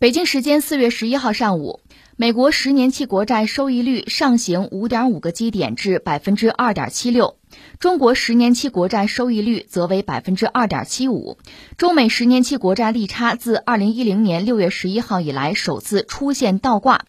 [0.00, 1.80] 北京时间四月十一号上午，
[2.16, 7.36] 美国十年期国债收益率上行五点五个基点至百分之二点七六，
[7.78, 11.36] 中国十年期国债收益率则为百分之二点七五。
[11.76, 17.04] 中美十年期国债利差自二零一零年六月十一号以来首次出现倒挂。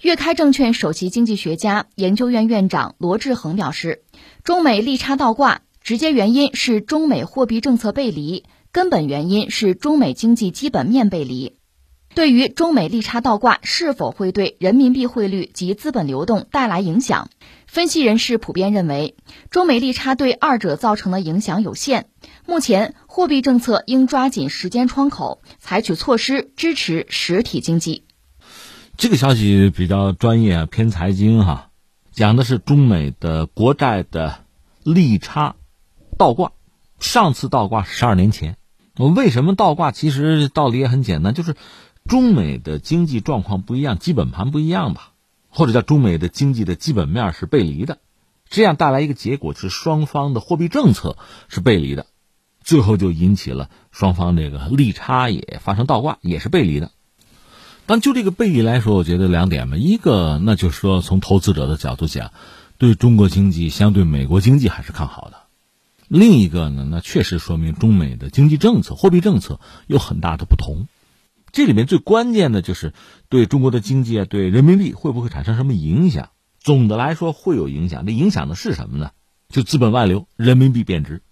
[0.00, 4.02] 粤开证券首席经济学家、研究院院长罗志恒表示，
[4.42, 8.42] 中美利差倒挂直接原因是中美货币政策背离，
[8.72, 11.54] 根本原因是中美经济基本面背离。
[12.14, 17.28] 对于中美利差倒挂是否会对人民币汇率及资本流动带来影响，
[17.66, 19.16] 分析人士普遍认为，
[19.50, 22.06] 中美利差对二者造成的影响有限。
[22.46, 28.04] 目前，货币政策应抓紧时间窗口，采取措施支持实体经济。
[28.96, 31.70] 这个消息比较专业，偏财经哈，
[32.12, 34.36] 讲的是中美的国债的
[34.84, 35.56] 利差
[36.16, 36.52] 倒挂，
[37.00, 38.56] 上次倒挂十二年前。
[38.96, 39.90] 我为什么倒挂？
[39.90, 41.56] 其实道理也很简单，就是。
[42.08, 45.12] 中美的经济状况不一样，基本盘不一样吧，
[45.48, 47.98] 或者叫中美的经济的基本面是背离的，
[48.50, 51.16] 这样带来一个结果是双方的货币政策
[51.48, 52.06] 是背离的，
[52.62, 56.90] 最后就引起了双方这个利差也发生倒挂，也是背离的。
[57.86, 62.32] 但就这个背离来说，我觉得两点嘛，一个那就是说从投资者的角度讲，
[62.76, 65.36] 对中国经济相对美国经济还是看好的；
[66.08, 70.86] 另一个呢，那确实说明中美的经济政策、货币政策有很大的不同。
[71.54, 72.92] 这里面最关键的就是
[73.28, 76.30] 对中国的经济啊，对人民币会不会产生什么影响？
[76.58, 78.04] 总的来说会有影响。
[78.06, 79.12] 这影响的是什么呢？
[79.48, 81.22] 就资本外流，人民币贬值，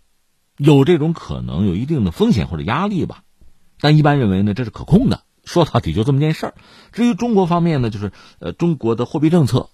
[0.59, 3.25] 有这种可能，有一定的风险或者压力吧。
[3.81, 5.25] 但一般认为呢，这是可控的。
[5.45, 6.55] 说到底就这么件事儿。
[6.93, 9.71] 至于中国方面呢，就是呃，中国的货币政策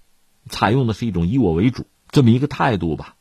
[0.48, 3.16] 采用的是一种以我为主这么一个态度吧。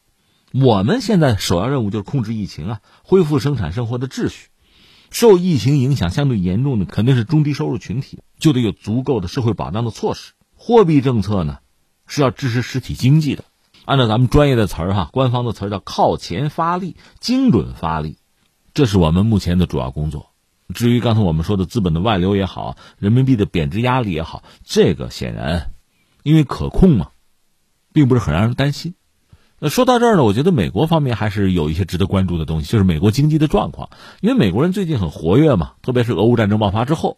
[0.53, 4.48] 我们现在首要任务就是控制疫情啊，恢复生产生活的秩序。
[5.10, 10.34] 受疫情影响相对严重的肯定是中低收入群体，就得有足够的社会保障的措施。
[10.56, 11.60] 货币政策呢，
[12.06, 13.46] 是要支持实体经济的。
[13.86, 18.17] 按照咱们专业的词儿哈，官方的词儿叫靠前发力、精准发力，
[18.73, 20.32] 这是我们目前的主要工作。
[20.73, 25.72] 至于刚才我们说的资本的外流也好，人民币的贬值压力也好，这个显然
[26.23, 27.12] 因为可控嘛，
[27.94, 28.94] 并不是很让人担心。
[29.60, 33.90] 那说到这儿呢，我觉得美国方面还是有一些值得关注的东西，就是美国经济的状况。
[34.22, 37.18] 因为美国人最近很活跃嘛，特别是俄乌战争爆发之后，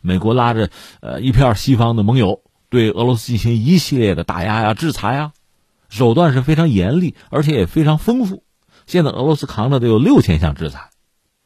[0.00, 2.40] 美国拉着呃一片西方的盟友，
[2.70, 5.32] 对俄罗斯进行一系列的打压呀、制裁啊，
[5.90, 8.44] 手段是非常严厉，而且也非常丰富。
[8.86, 10.88] 现在俄罗斯扛着得有六千项制裁，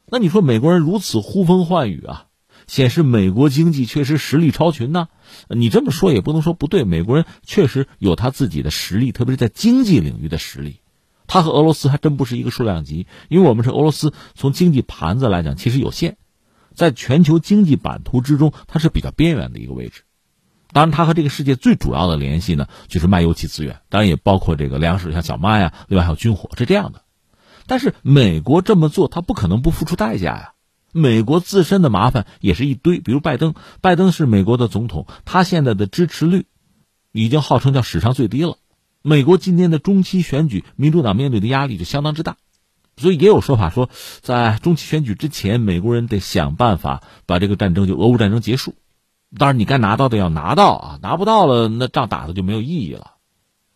[0.06, 2.27] 那你说美国人如此呼风唤雨啊？
[2.68, 5.08] 显示美国经济确实实力超群呢，
[5.48, 6.84] 你这么说也不能说不对。
[6.84, 10.80] 美国人确实有他自己的实力，特别是在经济领域的实力，
[11.26, 13.06] 他和俄罗斯还真不是一个数量级。
[13.28, 16.16] 因为我们是俄罗斯，从经济盘子来讲其实有限，
[16.74, 20.02] 在全球经济版图之中，它是比较边缘的一个位置。
[20.70, 27.00] 当然，它和这个世界最主要的联系呢，就是卖油气资源，当然也包括这个粮食，像小麦呀，另外还有军火，是这样的。
[27.66, 30.52] 但是美国这么做，它不可能不付出代价呀。
[30.93, 36.47] 美国自身的麻烦也是一堆，比如拜登，拜登是美国的总统，他现在的支持率
[37.12, 38.56] 已经号称叫史上最低了。
[39.03, 42.37] 美国今年的中期选举，民主党面对的压力就相当之大，
[42.97, 43.91] 所以也有说法说，
[44.22, 48.75] 在中期选举之前，美国人得想办法把这个战争就俄乌战争结束。
[49.37, 53.12] 当然，你该拿到的要拿到啊，拿不到了，那仗打的就没有意义了。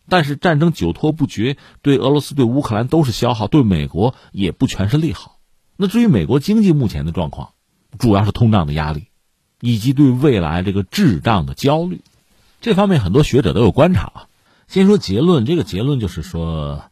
[0.09, 5.32] 但是战争久拖不决，对俄罗斯、对乌克兰都是消耗，对美国也不全是利好。
[5.83, 7.49] 那至于美国经济目前的状况，
[7.99, 9.07] 主要是通胀的压力，
[9.59, 11.99] 以及对未来这个滞胀的焦虑，
[12.61, 14.27] 这方面很多学者都有观察啊。
[14.69, 16.85] 先说结论，这个结论就是说，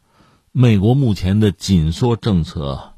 [0.52, 2.92] 美国目前的紧缩政策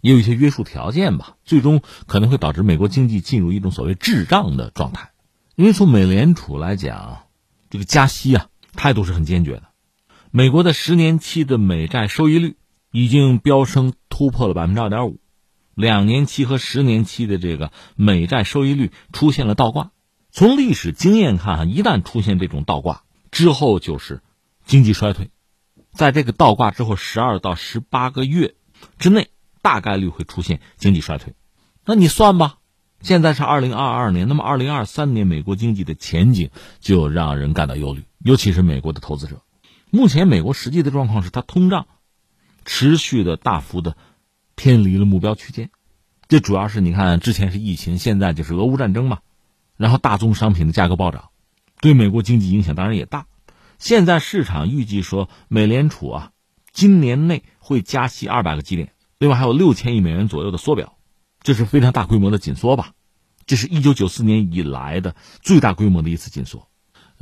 [0.00, 5.12] 也有一些约束条件吧，最终可能会导致美国经济进入一种所谓滞胀的状态。
[5.54, 7.18] 因为从美联储来讲，
[7.70, 9.62] 这个加息啊态度是很坚决的，
[10.32, 12.56] 美国的十年期的美债收益率
[12.90, 15.20] 已经飙升突破了百分之二点五。
[15.76, 19.90] 两年期和十年期的这个美债收益率出现了倒挂，
[20.30, 24.22] 从历史经验看，一旦出现这种倒挂之后，就是
[24.64, 25.28] 经济衰退。
[25.92, 28.54] 在这个倒挂之后，十二到十八个月
[28.98, 29.28] 之内，
[29.60, 31.34] 大概率会出现经济衰退。
[31.84, 32.56] 那你算吧，
[33.02, 36.48] 现在是二零二二年，那么二零二三年美国经济的前景
[36.80, 39.42] 就让人感到忧虑，尤其是美国的投资者。
[39.90, 41.86] 目前美国实际的状况是，它通胀
[42.64, 43.94] 持续的大幅的。
[44.58, 45.68] 偏离了目标区间，
[46.28, 49.20] 这主要是你看，之前是疫情，现在就是俄乌战争嘛，
[49.76, 51.30] 然后大宗商品的价格暴涨，
[51.80, 53.26] 对美国经济影响当然也大。
[53.78, 56.30] 现在市场预计说，美联储啊，
[56.72, 60.96] 今年内会加息二百个基点，另外还有六千亿美元左右的缩表，
[61.42, 62.92] 这是非常大规模的紧缩吧。
[63.46, 66.66] 这是一九九四年以来的最大规模的一次紧缩。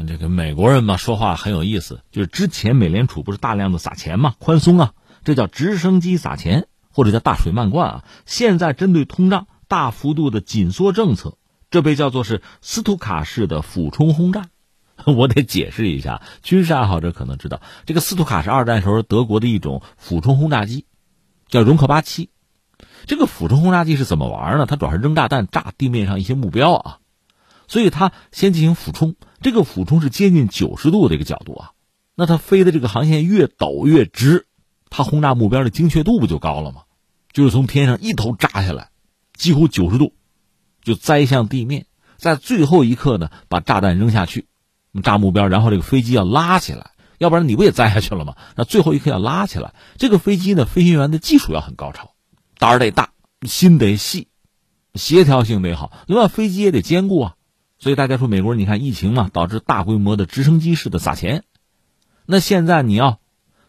[0.09, 8.05] 这个美国人嘛，说话很有意思，就是之前美联储不是大量的撒钱嘛，宽松啊，这叫直升机撒钱，或者叫大水漫灌啊。
[8.25, 11.37] 现在针对通胀大幅度的紧缩政策，
[11.71, 14.47] 这被叫做是斯图卡式的俯冲轰炸。
[15.05, 20.87] 我得解释一下，军事爱好者可能知道，这个斯图卡是二战时候德国的一种俯冲轰炸机，
[21.49, 22.31] 叫容克八七。
[23.05, 24.67] 这个俯冲轰炸机是怎么玩呢？
[24.67, 26.99] 它主要是扔炸弹炸地面上一些目标啊，
[27.67, 29.17] 所以它先进行俯冲。
[29.43, 31.73] 这个俯冲是接近九十度的一个角度啊，
[32.15, 34.47] 那它飞的这个航线越陡越直，
[34.91, 36.84] 它轰炸目标的精确度不就高了吗？
[37.35, 38.89] 就是从天上一头扎下来，
[39.35, 40.15] 几乎九十度，
[40.83, 41.87] 就栽向地面，
[42.17, 44.47] 在最后一刻呢把炸弹扔下去，
[45.03, 48.37] 炸目标，然后这个飞机要拉起来，要不然你不也栽下去了吗？
[48.55, 52.13] 那最后一刻要拉起来，这个飞机呢，飞行员的技术要很高超，
[52.57, 53.11] 胆儿得大，
[53.43, 54.29] 心得细，
[54.95, 57.35] 协调性得好，另外飞机也得坚固啊。
[57.81, 61.43] 所以大家说，美国人你看疫情嘛，导致大规模的直升机式的撒钱。
[62.27, 63.19] 那现在你要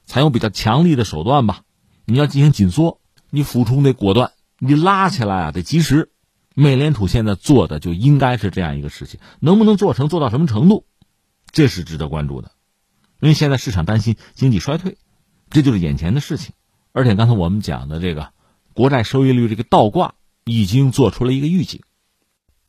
[0.05, 1.61] 采用比较强力的手段吧，
[2.05, 3.01] 你要进行紧缩，
[3.35, 6.09] 你俯冲得果断，你拉起来啊得及时。
[6.53, 10.85] 美联储现在做的就应该是这样一个事情，能不能做成，做到什么程度，
[11.51, 12.51] 这是值得关注的。
[13.19, 14.97] 因为现在市场担心经济衰退，
[15.49, 16.53] 这就是眼前的事情。
[16.93, 18.29] 而且刚才我们讲的这个
[18.73, 20.15] 国债收益率这个倒挂，
[20.45, 21.81] 已经做出了一个预警。